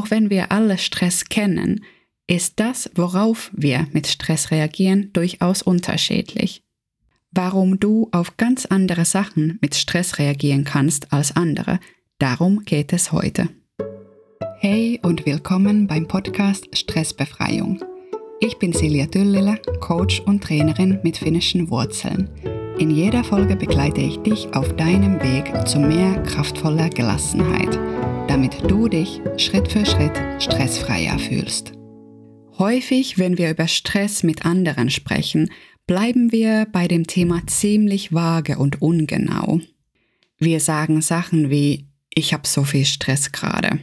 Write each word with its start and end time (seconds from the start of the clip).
auch 0.00 0.10
wenn 0.10 0.30
wir 0.30 0.50
alle 0.50 0.78
Stress 0.78 1.26
kennen, 1.26 1.84
ist 2.26 2.58
das, 2.58 2.90
worauf 2.94 3.50
wir 3.52 3.86
mit 3.92 4.06
Stress 4.06 4.50
reagieren, 4.50 5.10
durchaus 5.12 5.60
unterschiedlich. 5.60 6.62
Warum 7.32 7.78
du 7.78 8.08
auf 8.10 8.38
ganz 8.38 8.64
andere 8.64 9.04
Sachen 9.04 9.58
mit 9.60 9.74
Stress 9.74 10.18
reagieren 10.18 10.64
kannst 10.64 11.12
als 11.12 11.36
andere, 11.36 11.80
darum 12.18 12.64
geht 12.64 12.94
es 12.94 13.12
heute. 13.12 13.50
Hey 14.60 14.98
und 15.02 15.26
willkommen 15.26 15.86
beim 15.86 16.08
Podcast 16.08 16.66
Stressbefreiung. 16.72 17.84
Ich 18.40 18.58
bin 18.58 18.72
Silja 18.72 19.04
Düllele, 19.04 19.60
Coach 19.80 20.20
und 20.20 20.42
Trainerin 20.42 20.98
mit 21.02 21.18
finnischen 21.18 21.68
Wurzeln. 21.68 22.30
In 22.78 22.90
jeder 22.90 23.22
Folge 23.22 23.54
begleite 23.54 24.00
ich 24.00 24.16
dich 24.20 24.48
auf 24.54 24.74
deinem 24.76 25.20
Weg 25.20 25.68
zu 25.68 25.78
mehr 25.78 26.22
kraftvoller 26.22 26.88
Gelassenheit, 26.88 27.78
damit 28.30 28.70
du 28.70 28.86
dich 28.86 29.20
Schritt 29.38 29.72
für 29.72 29.84
Schritt 29.84 30.12
stressfreier 30.40 31.18
fühlst. 31.18 31.72
Häufig, 32.58 33.18
wenn 33.18 33.38
wir 33.38 33.50
über 33.50 33.66
Stress 33.66 34.22
mit 34.22 34.46
anderen 34.46 34.88
sprechen, 34.88 35.50
bleiben 35.88 36.30
wir 36.30 36.68
bei 36.70 36.86
dem 36.86 37.08
Thema 37.08 37.44
ziemlich 37.48 38.14
vage 38.14 38.56
und 38.56 38.80
ungenau. 38.80 39.58
Wir 40.38 40.60
sagen 40.60 41.02
Sachen 41.02 41.50
wie 41.50 41.88
ich 42.14 42.32
habe 42.32 42.46
so 42.46 42.62
viel 42.62 42.84
Stress 42.84 43.32
gerade 43.32 43.80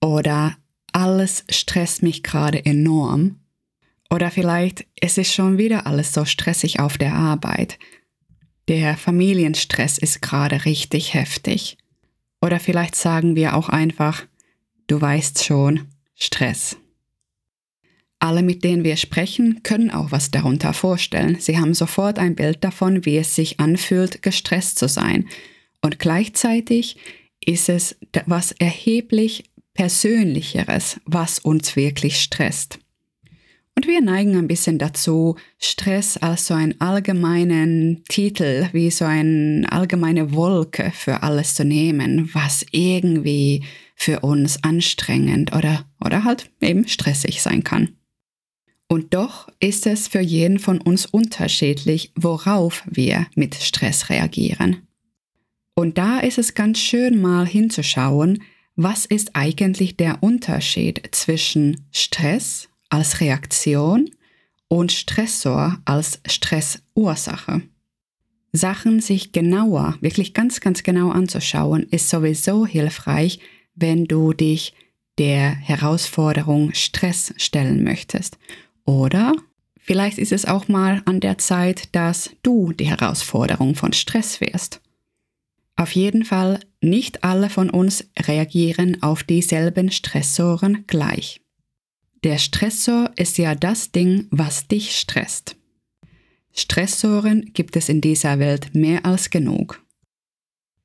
oder 0.00 0.56
alles 0.92 1.44
stresst 1.50 2.02
mich 2.02 2.22
gerade 2.22 2.64
enorm 2.64 3.40
oder 4.08 4.30
vielleicht 4.30 4.86
es 4.98 5.18
ist 5.18 5.34
schon 5.34 5.58
wieder 5.58 5.86
alles 5.86 6.14
so 6.14 6.24
stressig 6.24 6.80
auf 6.80 6.96
der 6.96 7.12
Arbeit 7.12 7.78
der 8.68 8.96
Familienstress 8.96 9.96
ist 9.98 10.22
gerade 10.22 10.64
richtig 10.64 11.14
heftig. 11.14 11.76
Oder 12.40 12.60
vielleicht 12.60 12.94
sagen 12.94 13.36
wir 13.36 13.56
auch 13.56 13.68
einfach, 13.68 14.24
du 14.86 15.00
weißt 15.00 15.44
schon, 15.44 15.88
Stress. 16.14 16.76
Alle, 18.18 18.42
mit 18.42 18.64
denen 18.64 18.82
wir 18.82 18.96
sprechen, 18.96 19.62
können 19.62 19.90
auch 19.90 20.10
was 20.10 20.30
darunter 20.30 20.72
vorstellen. 20.72 21.36
Sie 21.38 21.58
haben 21.58 21.74
sofort 21.74 22.18
ein 22.18 22.34
Bild 22.34 22.64
davon, 22.64 23.04
wie 23.04 23.18
es 23.18 23.34
sich 23.34 23.60
anfühlt, 23.60 24.22
gestresst 24.22 24.78
zu 24.78 24.88
sein. 24.88 25.28
Und 25.82 25.98
gleichzeitig 25.98 26.96
ist 27.44 27.68
es 27.68 27.96
was 28.24 28.52
erheblich 28.52 29.44
Persönlicheres, 29.74 30.98
was 31.04 31.38
uns 31.38 31.76
wirklich 31.76 32.22
stresst. 32.22 32.78
Und 33.76 33.86
wir 33.86 34.00
neigen 34.00 34.36
ein 34.36 34.48
bisschen 34.48 34.78
dazu, 34.78 35.36
Stress 35.58 36.16
als 36.16 36.46
so 36.46 36.54
einen 36.54 36.80
allgemeinen 36.80 38.02
Titel, 38.08 38.68
wie 38.72 38.90
so 38.90 39.04
eine 39.04 39.70
allgemeine 39.70 40.32
Wolke 40.32 40.92
für 40.94 41.22
alles 41.22 41.54
zu 41.54 41.64
nehmen, 41.64 42.30
was 42.32 42.64
irgendwie 42.70 43.64
für 43.94 44.20
uns 44.20 44.64
anstrengend 44.64 45.54
oder, 45.54 45.84
oder 46.02 46.24
halt 46.24 46.50
eben 46.62 46.88
stressig 46.88 47.42
sein 47.42 47.64
kann. 47.64 47.90
Und 48.88 49.12
doch 49.12 49.48
ist 49.60 49.86
es 49.86 50.08
für 50.08 50.20
jeden 50.20 50.58
von 50.58 50.80
uns 50.80 51.04
unterschiedlich, 51.04 52.12
worauf 52.14 52.82
wir 52.86 53.26
mit 53.34 53.56
Stress 53.56 54.08
reagieren. 54.08 54.86
Und 55.74 55.98
da 55.98 56.20
ist 56.20 56.38
es 56.38 56.54
ganz 56.54 56.78
schön 56.78 57.20
mal 57.20 57.46
hinzuschauen, 57.46 58.42
was 58.74 59.04
ist 59.04 59.34
eigentlich 59.34 59.96
der 59.98 60.22
Unterschied 60.22 61.02
zwischen 61.12 61.88
Stress 61.90 62.68
als 62.88 63.20
Reaktion 63.20 64.10
und 64.68 64.92
Stressor 64.92 65.78
als 65.84 66.20
Stressursache. 66.26 67.62
Sachen 68.52 69.00
sich 69.00 69.32
genauer, 69.32 69.96
wirklich 70.00 70.34
ganz, 70.34 70.60
ganz 70.60 70.82
genau 70.82 71.10
anzuschauen, 71.10 71.86
ist 71.90 72.08
sowieso 72.08 72.66
hilfreich, 72.66 73.38
wenn 73.74 74.06
du 74.06 74.32
dich 74.32 74.72
der 75.18 75.50
Herausforderung 75.50 76.72
Stress 76.74 77.34
stellen 77.36 77.84
möchtest. 77.84 78.38
Oder 78.84 79.34
vielleicht 79.78 80.18
ist 80.18 80.32
es 80.32 80.46
auch 80.46 80.68
mal 80.68 81.02
an 81.04 81.20
der 81.20 81.38
Zeit, 81.38 81.94
dass 81.94 82.30
du 82.42 82.72
die 82.72 82.86
Herausforderung 82.86 83.74
von 83.74 83.92
Stress 83.92 84.40
wirst. 84.40 84.80
Auf 85.76 85.92
jeden 85.92 86.24
Fall, 86.24 86.60
nicht 86.80 87.24
alle 87.24 87.50
von 87.50 87.68
uns 87.68 88.08
reagieren 88.18 89.02
auf 89.02 89.22
dieselben 89.22 89.90
Stressoren 89.90 90.84
gleich. 90.86 91.40
Der 92.24 92.38
Stressor 92.38 93.10
ist 93.16 93.38
ja 93.38 93.54
das 93.54 93.92
Ding, 93.92 94.26
was 94.30 94.68
dich 94.68 94.96
stresst. 94.96 95.56
Stressoren 96.52 97.52
gibt 97.52 97.76
es 97.76 97.88
in 97.88 98.00
dieser 98.00 98.38
Welt 98.38 98.74
mehr 98.74 99.04
als 99.04 99.30
genug. 99.30 99.82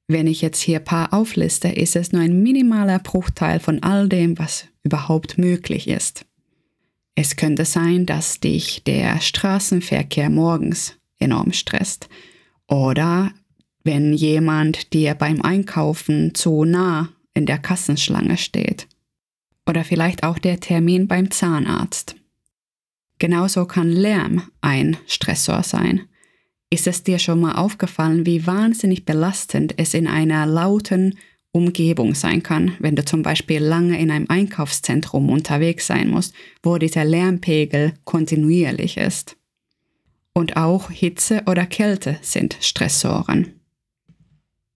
Wenn 0.07 0.27
ich 0.27 0.41
jetzt 0.41 0.61
hier 0.61 0.79
ein 0.79 0.83
paar 0.83 1.13
aufliste, 1.13 1.69
ist 1.69 1.95
es 1.95 2.11
nur 2.11 2.21
ein 2.21 2.43
minimaler 2.43 2.99
Bruchteil 2.99 3.61
von 3.61 3.81
all 3.81 4.09
dem, 4.09 4.37
was 4.37 4.65
überhaupt 4.83 5.37
möglich 5.37 5.87
ist. 5.87 6.25
Es 7.15 7.37
könnte 7.37 7.63
sein, 7.63 8.05
dass 8.05 8.41
dich 8.41 8.83
der 8.83 9.21
Straßenverkehr 9.21 10.29
morgens 10.29 10.97
enorm 11.17 11.53
stresst 11.53 12.09
oder 12.67 13.31
wenn 13.83 14.13
jemand 14.13 14.93
dir 14.93 15.15
beim 15.15 15.41
Einkaufen 15.41 16.35
zu 16.35 16.65
nah 16.65 17.09
in 17.33 17.45
der 17.45 17.57
Kassenschlange 17.57 18.37
steht 18.37 18.87
oder 19.67 19.83
vielleicht 19.83 20.23
auch 20.23 20.37
der 20.37 20.59
Termin 20.59 21.07
beim 21.07 21.31
Zahnarzt. 21.31 22.15
Genauso 23.19 23.65
kann 23.65 23.91
Lärm 23.91 24.43
ein 24.61 24.97
Stressor 25.05 25.63
sein. 25.63 26.07
Ist 26.69 26.87
es 26.87 27.03
dir 27.03 27.19
schon 27.19 27.39
mal 27.39 27.53
aufgefallen, 27.53 28.25
wie 28.25 28.47
wahnsinnig 28.47 29.05
belastend 29.05 29.75
es 29.77 29.93
in 29.93 30.07
einer 30.07 30.45
lauten 30.45 31.17
Umgebung 31.51 32.15
sein 32.15 32.43
kann, 32.43 32.75
wenn 32.79 32.95
du 32.95 33.03
zum 33.03 33.23
Beispiel 33.23 33.59
lange 33.59 33.99
in 33.99 34.09
einem 34.09 34.27
Einkaufszentrum 34.29 35.29
unterwegs 35.29 35.85
sein 35.85 36.09
musst, 36.09 36.33
wo 36.63 36.77
dieser 36.77 37.03
Lärmpegel 37.03 37.93
kontinuierlich 38.05 38.97
ist? 38.97 39.35
Und 40.33 40.55
auch 40.55 40.89
Hitze 40.89 41.43
oder 41.45 41.65
Kälte 41.65 42.17
sind 42.21 42.57
Stressoren. 42.61 43.59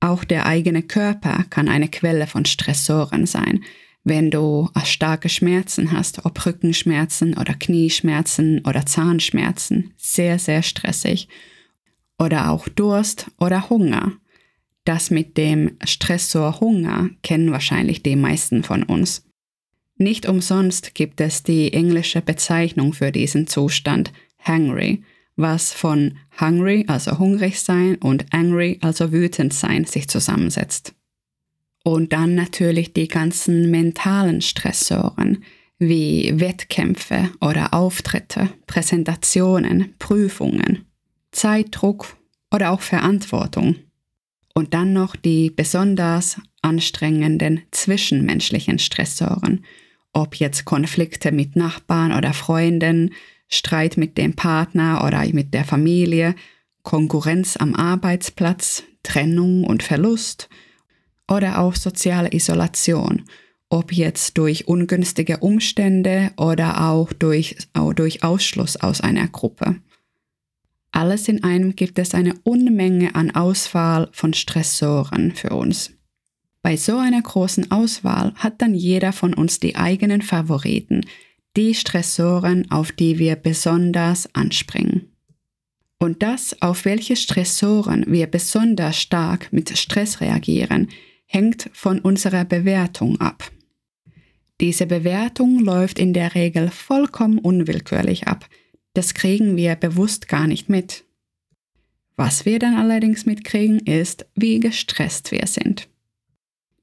Auch 0.02 0.26
der 0.26 0.46
eigene 0.46 0.84
Körper 0.84 1.46
kann 1.50 1.70
eine 1.70 1.88
Quelle 1.88 2.28
von 2.28 2.46
Stressoren 2.46 3.26
sein, 3.26 3.64
wenn 4.06 4.30
du 4.30 4.70
starke 4.84 5.30
Schmerzen 5.30 5.92
hast, 5.92 6.26
ob 6.26 6.46
Rückenschmerzen 6.46 7.36
oder 7.38 7.56
Knieschmerzen 7.56 8.62
oder 8.66 8.86
Zahnschmerzen, 8.86 9.94
sehr, 9.98 10.38
sehr 10.40 10.62
stressig. 10.62 11.28
Oder 12.20 12.52
auch 12.52 12.70
Durst 12.70 13.30
oder 13.40 13.70
Hunger. 13.70 14.14
Das 14.86 15.10
mit 15.10 15.38
dem 15.38 15.72
Stressor 15.84 16.62
Hunger 16.62 17.10
kennen 17.24 17.52
wahrscheinlich 17.52 18.04
die 18.04 18.16
meisten 18.16 18.64
von 18.64 18.84
uns. 18.84 19.26
Nicht 19.98 20.28
umsonst 20.28 20.94
gibt 20.94 21.20
es 21.20 21.42
die 21.42 21.74
englische 21.74 22.22
Bezeichnung 22.22 22.94
für 22.94 23.12
diesen 23.12 23.48
Zustand 23.48 24.14
hungry, 24.48 25.04
was 25.36 25.74
von 25.74 26.18
hungry, 26.40 26.86
also 26.88 27.18
hungrig 27.18 27.60
sein, 27.60 27.96
und 27.96 28.32
angry, 28.32 28.78
also 28.82 29.12
wütend 29.12 29.54
sein, 29.54 29.86
sich 29.86 30.08
zusammensetzt. 30.08 30.94
Und 31.88 32.14
dann 32.14 32.34
natürlich 32.34 32.94
die 32.94 33.08
ganzen 33.08 33.70
mentalen 33.70 34.42
Stressoren 34.42 35.44
wie 35.78 36.34
Wettkämpfe 36.40 37.30
oder 37.42 37.76
Auftritte, 37.76 38.50
Präsentationen, 38.66 39.94
Prüfungen, 40.00 40.86
Zeitdruck 41.32 42.18
oder 42.52 42.72
auch 42.72 42.82
Verantwortung. 42.82 43.76
Und 44.56 44.74
dann 44.74 44.94
noch 44.94 45.16
die 45.16 45.52
besonders 45.52 46.42
anstrengenden 46.64 47.62
zwischenmenschlichen 47.70 48.80
Stressoren, 48.80 49.64
ob 50.12 50.38
jetzt 50.38 50.66
Konflikte 50.66 51.32
mit 51.32 51.56
Nachbarn 51.56 52.14
oder 52.14 52.34
Freunden, 52.34 53.14
Streit 53.48 53.96
mit 53.96 54.18
dem 54.18 54.34
Partner 54.34 55.04
oder 55.06 55.24
mit 55.34 55.54
der 55.54 55.66
Familie, 55.66 56.34
Konkurrenz 56.82 57.58
am 57.58 57.76
Arbeitsplatz, 57.76 58.82
Trennung 59.04 59.66
und 59.66 59.84
Verlust– 59.84 60.50
oder 61.30 61.60
auch 61.60 61.76
soziale 61.76 62.34
Isolation, 62.34 63.24
ob 63.70 63.92
jetzt 63.92 64.38
durch 64.38 64.68
ungünstige 64.68 65.38
Umstände 65.40 66.32
oder 66.38 66.90
auch 66.90 67.14
durch, 67.14 67.58
auch 67.74 67.94
durch 67.94 68.24
Ausschluss 68.24 68.78
aus 68.78 69.02
einer 69.02 69.28
Gruppe. 69.28 69.76
Alles 70.92 71.28
in 71.28 71.44
einem 71.44 71.76
gibt 71.76 72.00
es 72.00 72.14
eine 72.14 72.36
Unmenge 72.44 73.16
an 73.16 73.32
Auswahl 73.32 74.08
von 74.14 74.34
Stressoren 74.34 75.34
für 75.36 75.50
uns. 75.50 75.92
Bei 76.62 76.78
so 76.78 76.98
einer 76.98 77.22
großen 77.22 77.70
Auswahl 77.70 78.34
hat 78.36 78.62
dann 78.62 78.74
jeder 78.74 79.12
von 79.12 79.34
uns 79.34 79.60
die 79.60 79.76
eigenen 79.76 80.22
Favoriten, 80.22 81.02
die 81.58 81.74
Stressoren, 81.74 82.72
auf 82.72 82.92
die 82.92 83.20
wir 83.20 83.36
besonders 83.36 84.34
anspringen. 84.34 85.12
Und 86.00 86.24
das, 86.24 86.62
auf 86.62 86.86
welche 86.86 87.16
Stressoren 87.16 88.06
wir 88.08 88.28
besonders 88.28 88.98
stark 88.98 89.52
mit 89.52 89.78
Stress 89.78 90.22
reagieren, 90.22 90.90
hängt 91.26 91.70
von 91.74 92.00
unserer 92.00 92.46
Bewertung 92.46 93.20
ab. 93.20 93.52
Diese 94.62 94.86
Bewertung 94.86 95.60
läuft 95.60 96.00
in 96.00 96.14
der 96.14 96.34
Regel 96.36 96.70
vollkommen 96.70 97.40
unwillkürlich 97.40 98.28
ab. 98.28 98.48
Das 98.94 99.14
kriegen 99.14 99.58
wir 99.58 99.76
bewusst 99.76 100.28
gar 100.30 100.48
nicht 100.48 100.70
mit. 100.70 101.04
Was 102.16 102.46
wir 102.46 102.60
dann 102.60 102.76
allerdings 102.76 103.26
mitkriegen, 103.26 103.80
ist, 103.80 104.26
wie 104.36 104.62
gestresst 104.62 105.32
wir 105.32 105.48
sind. 105.48 105.90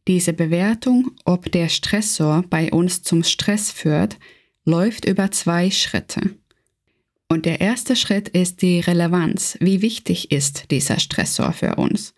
Diese 0.06 0.32
Bewertung, 0.32 1.12
ob 1.24 1.50
der 1.50 1.68
Stressor 1.68 2.44
bei 2.50 2.70
uns 2.70 3.02
zum 3.02 3.22
Stress 3.22 3.70
führt, 3.70 4.18
läuft 4.64 5.06
über 5.06 5.30
zwei 5.30 5.70
Schritte. 5.70 6.34
Und 7.28 7.46
der 7.46 7.62
erste 7.62 7.96
Schritt 7.96 8.28
ist 8.28 8.60
die 8.60 8.80
Relevanz. 8.80 9.56
Wie 9.60 9.80
wichtig 9.80 10.30
ist 10.32 10.70
dieser 10.70 10.98
Stressor 10.98 11.52
für 11.52 11.76
uns? 11.76 12.12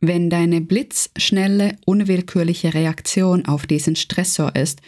Wenn 0.00 0.30
deine 0.30 0.60
blitzschnelle, 0.60 1.76
unwillkürliche 1.84 2.72
Reaktion 2.74 3.46
auf 3.46 3.66
diesen 3.66 3.96
Stressor 3.96 4.54
ist, 4.54 4.80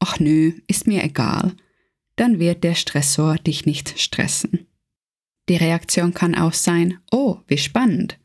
ach 0.00 0.18
nö, 0.18 0.52
ist 0.66 0.86
mir 0.86 1.04
egal, 1.04 1.52
dann 2.16 2.38
wird 2.40 2.64
der 2.64 2.74
Stressor 2.74 3.36
dich 3.36 3.66
nicht 3.66 4.00
stressen. 4.00 4.66
Die 5.48 5.56
Reaktion 5.56 6.12
kann 6.14 6.34
auch 6.34 6.52
sein, 6.52 6.98
oh, 7.12 7.38
wie 7.46 7.58
spannend. 7.58 8.18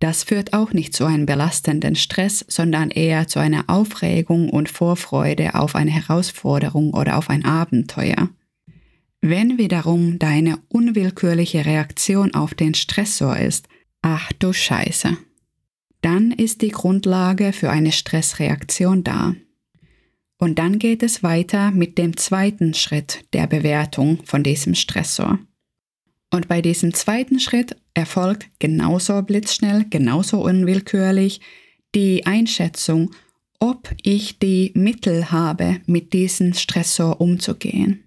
Das 0.00 0.24
führt 0.24 0.52
auch 0.52 0.74
nicht 0.74 0.94
zu 0.94 1.06
einem 1.06 1.24
belastenden 1.24 1.94
Stress, 1.94 2.44
sondern 2.46 2.90
eher 2.90 3.26
zu 3.26 3.38
einer 3.38 3.64
Aufregung 3.68 4.50
und 4.50 4.68
Vorfreude 4.68 5.54
auf 5.54 5.74
eine 5.74 5.92
Herausforderung 5.92 6.92
oder 6.92 7.16
auf 7.16 7.30
ein 7.30 7.46
Abenteuer. 7.46 8.28
Wenn 9.22 9.56
wiederum 9.56 10.18
deine 10.18 10.58
unwillkürliche 10.68 11.64
Reaktion 11.64 12.34
auf 12.34 12.52
den 12.52 12.74
Stressor 12.74 13.38
ist, 13.38 13.68
ach 14.02 14.30
du 14.32 14.52
Scheiße, 14.52 15.16
dann 16.04 16.32
ist 16.32 16.60
die 16.60 16.68
Grundlage 16.68 17.52
für 17.52 17.70
eine 17.70 17.92
Stressreaktion 17.92 19.04
da. 19.04 19.34
Und 20.36 20.58
dann 20.58 20.78
geht 20.78 21.02
es 21.02 21.22
weiter 21.22 21.70
mit 21.70 21.96
dem 21.96 22.16
zweiten 22.16 22.74
Schritt 22.74 23.24
der 23.32 23.46
Bewertung 23.46 24.18
von 24.24 24.42
diesem 24.42 24.74
Stressor. 24.74 25.38
Und 26.30 26.48
bei 26.48 26.60
diesem 26.60 26.92
zweiten 26.92 27.40
Schritt 27.40 27.76
erfolgt 27.94 28.48
genauso 28.58 29.22
blitzschnell, 29.22 29.86
genauso 29.88 30.44
unwillkürlich 30.44 31.40
die 31.94 32.26
Einschätzung, 32.26 33.12
ob 33.58 33.94
ich 34.02 34.38
die 34.38 34.72
Mittel 34.74 35.30
habe, 35.30 35.80
mit 35.86 36.12
diesem 36.12 36.52
Stressor 36.52 37.20
umzugehen. 37.20 38.02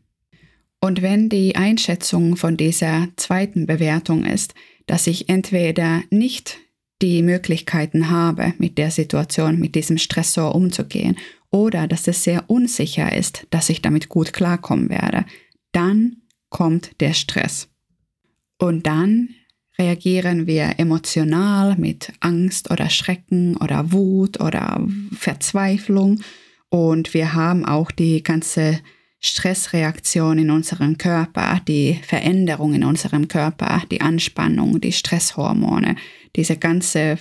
Und 0.81 1.01
wenn 1.01 1.29
die 1.29 1.55
Einschätzung 1.55 2.35
von 2.35 2.57
dieser 2.57 3.07
zweiten 3.15 3.65
Bewertung 3.65 4.25
ist, 4.25 4.53
dass 4.85 5.07
ich 5.07 5.29
entweder 5.29 6.03
nicht 6.11 6.59
die 7.01 7.21
Möglichkeiten 7.21 8.09
habe, 8.09 8.53
mit 8.57 8.77
der 8.77 8.91
Situation, 8.91 9.59
mit 9.59 9.75
diesem 9.75 9.97
Stressor 9.97 10.55
umzugehen, 10.55 11.17
oder 11.49 11.87
dass 11.87 12.07
es 12.07 12.23
sehr 12.23 12.49
unsicher 12.49 13.15
ist, 13.15 13.47
dass 13.51 13.69
ich 13.69 13.81
damit 13.81 14.09
gut 14.09 14.33
klarkommen 14.33 14.89
werde, 14.89 15.25
dann 15.71 16.17
kommt 16.49 16.99
der 16.99 17.13
Stress. 17.13 17.69
Und 18.57 18.85
dann 18.87 19.29
reagieren 19.79 20.47
wir 20.47 20.79
emotional 20.79 21.77
mit 21.77 22.11
Angst 22.19 22.71
oder 22.71 22.89
Schrecken 22.89 23.55
oder 23.57 23.91
Wut 23.91 24.41
oder 24.41 24.85
Verzweiflung 25.13 26.21
und 26.69 27.13
wir 27.13 27.33
haben 27.33 27.65
auch 27.65 27.91
die 27.91 28.23
ganze 28.23 28.79
Stressreaktion 29.19 30.37
in 30.37 30.51
unserem 30.51 30.97
Körper, 30.97 31.61
die 31.67 31.99
Veränderung 32.03 32.73
in 32.73 32.83
unserem 32.83 33.27
Körper, 33.27 33.81
die 33.89 34.01
Anspannung, 34.01 34.79
die 34.79 34.91
Stresshormone, 34.91 35.95
diese 36.35 36.57
ganze 36.57 37.17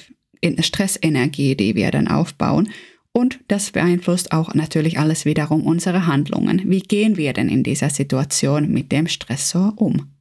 Stressenergie, 0.61 1.57
die 1.57 1.75
wir 1.75 1.91
dann 1.91 2.09
aufbauen. 2.09 2.69
Und 3.13 3.41
das 3.49 3.71
beeinflusst 3.71 4.33
auch 4.33 4.53
natürlich 4.53 4.99
alles 4.99 5.25
wiederum 5.25 5.63
unsere 5.63 6.07
Handlungen. 6.07 6.63
Wie 6.67 6.81
gehen 6.81 7.17
wir 7.17 7.33
denn 7.33 7.49
in 7.49 7.63
dieser 7.63 7.89
Situation 7.89 8.71
mit 8.71 8.93
dem 8.93 9.09
Stressor 9.09 9.73
um? 9.77 10.13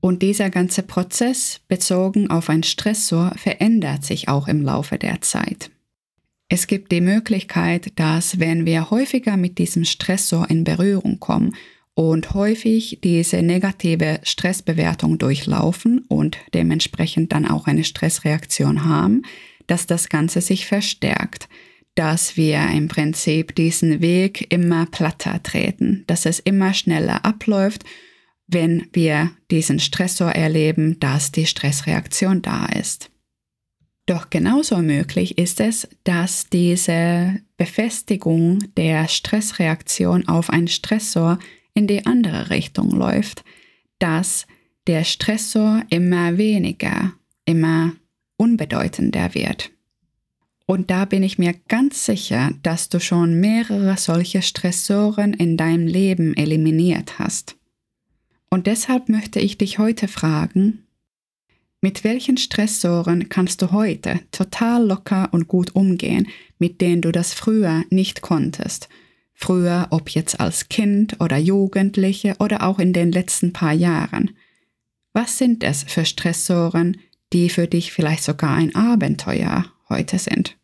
Und 0.00 0.22
dieser 0.22 0.50
ganze 0.50 0.82
Prozess 0.82 1.60
bezogen 1.68 2.30
auf 2.30 2.50
ein 2.50 2.62
Stressor 2.62 3.32
verändert 3.36 4.04
sich 4.04 4.28
auch 4.28 4.48
im 4.48 4.62
Laufe 4.62 4.98
der 4.98 5.20
Zeit. 5.20 5.70
Es 6.52 6.66
gibt 6.66 6.90
die 6.90 7.00
Möglichkeit, 7.00 7.92
dass 7.94 8.40
wenn 8.40 8.66
wir 8.66 8.90
häufiger 8.90 9.36
mit 9.36 9.58
diesem 9.58 9.84
Stressor 9.84 10.50
in 10.50 10.64
Berührung 10.64 11.20
kommen 11.20 11.54
und 11.94 12.34
häufig 12.34 12.98
diese 13.04 13.40
negative 13.40 14.18
Stressbewertung 14.24 15.16
durchlaufen 15.18 16.00
und 16.08 16.38
dementsprechend 16.52 17.30
dann 17.30 17.46
auch 17.46 17.68
eine 17.68 17.84
Stressreaktion 17.84 18.84
haben, 18.84 19.22
dass 19.68 19.86
das 19.86 20.08
Ganze 20.08 20.40
sich 20.40 20.66
verstärkt, 20.66 21.48
dass 21.94 22.36
wir 22.36 22.68
im 22.70 22.88
Prinzip 22.88 23.54
diesen 23.54 24.00
Weg 24.00 24.52
immer 24.52 24.86
platter 24.86 25.40
treten, 25.44 26.02
dass 26.08 26.26
es 26.26 26.40
immer 26.40 26.74
schneller 26.74 27.24
abläuft, 27.24 27.84
wenn 28.48 28.88
wir 28.92 29.30
diesen 29.52 29.78
Stressor 29.78 30.32
erleben, 30.32 30.98
dass 30.98 31.30
die 31.30 31.46
Stressreaktion 31.46 32.42
da 32.42 32.66
ist. 32.66 33.08
Doch 34.10 34.28
genauso 34.28 34.78
möglich 34.78 35.38
ist 35.38 35.60
es, 35.60 35.86
dass 36.02 36.48
diese 36.50 37.40
Befestigung 37.56 38.58
der 38.76 39.06
Stressreaktion 39.06 40.26
auf 40.26 40.50
einen 40.50 40.66
Stressor 40.66 41.38
in 41.74 41.86
die 41.86 42.06
andere 42.06 42.50
Richtung 42.50 42.90
läuft, 42.90 43.44
dass 44.00 44.48
der 44.88 45.04
Stressor 45.04 45.84
immer 45.90 46.38
weniger, 46.38 47.12
immer 47.44 47.92
unbedeutender 48.36 49.32
wird. 49.34 49.70
Und 50.66 50.90
da 50.90 51.04
bin 51.04 51.22
ich 51.22 51.38
mir 51.38 51.54
ganz 51.68 52.04
sicher, 52.04 52.50
dass 52.64 52.88
du 52.88 52.98
schon 52.98 53.38
mehrere 53.38 53.96
solche 53.96 54.42
Stressoren 54.42 55.34
in 55.34 55.56
deinem 55.56 55.86
Leben 55.86 56.34
eliminiert 56.34 57.20
hast. 57.20 57.54
Und 58.48 58.66
deshalb 58.66 59.08
möchte 59.08 59.38
ich 59.38 59.56
dich 59.56 59.78
heute 59.78 60.08
fragen, 60.08 60.84
mit 61.80 62.04
welchen 62.04 62.36
Stressoren 62.36 63.28
kannst 63.28 63.62
du 63.62 63.72
heute 63.72 64.20
total 64.32 64.86
locker 64.86 65.28
und 65.32 65.48
gut 65.48 65.74
umgehen, 65.74 66.28
mit 66.58 66.80
denen 66.80 67.00
du 67.00 67.10
das 67.10 67.32
früher 67.32 67.84
nicht 67.90 68.20
konntest? 68.20 68.88
Früher, 69.32 69.86
ob 69.90 70.10
jetzt 70.10 70.38
als 70.38 70.68
Kind 70.68 71.18
oder 71.20 71.38
Jugendliche 71.38 72.36
oder 72.38 72.62
auch 72.62 72.78
in 72.78 72.92
den 72.92 73.10
letzten 73.10 73.54
paar 73.54 73.72
Jahren. 73.72 74.32
Was 75.14 75.38
sind 75.38 75.64
es 75.64 75.82
für 75.82 76.04
Stressoren, 76.04 76.98
die 77.32 77.48
für 77.48 77.66
dich 77.66 77.92
vielleicht 77.92 78.22
sogar 78.22 78.54
ein 78.54 78.74
Abenteuer 78.74 79.64
heute 79.88 80.18
sind? 80.18 80.58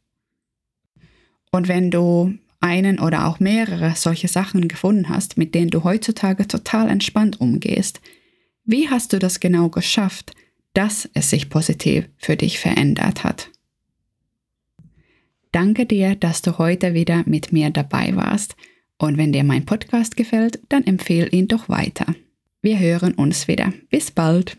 Und 1.50 1.68
wenn 1.68 1.90
du 1.90 2.34
einen 2.60 3.00
oder 3.00 3.26
auch 3.26 3.40
mehrere 3.40 3.94
solche 3.96 4.28
Sachen 4.28 4.68
gefunden 4.68 5.08
hast, 5.08 5.38
mit 5.38 5.54
denen 5.54 5.70
du 5.70 5.84
heutzutage 5.84 6.46
total 6.46 6.90
entspannt 6.90 7.40
umgehst, 7.40 8.02
wie 8.64 8.90
hast 8.90 9.14
du 9.14 9.18
das 9.18 9.40
genau 9.40 9.70
geschafft, 9.70 10.32
dass 10.76 11.08
es 11.14 11.30
sich 11.30 11.48
positiv 11.48 12.08
für 12.18 12.36
dich 12.36 12.58
verändert 12.58 13.24
hat. 13.24 13.50
Danke 15.50 15.86
dir, 15.86 16.16
dass 16.16 16.42
du 16.42 16.58
heute 16.58 16.92
wieder 16.92 17.22
mit 17.24 17.50
mir 17.50 17.70
dabei 17.70 18.14
warst. 18.14 18.56
Und 18.98 19.16
wenn 19.16 19.32
dir 19.32 19.42
mein 19.42 19.64
Podcast 19.64 20.18
gefällt, 20.18 20.60
dann 20.68 20.84
empfehle 20.84 21.28
ihn 21.28 21.48
doch 21.48 21.70
weiter. 21.70 22.06
Wir 22.60 22.78
hören 22.78 23.14
uns 23.14 23.48
wieder. 23.48 23.72
Bis 23.88 24.10
bald. 24.10 24.58